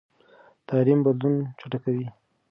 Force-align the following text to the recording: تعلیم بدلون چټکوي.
تعلیم 0.67 0.99
بدلون 1.05 1.35
چټکوي. 1.59 2.05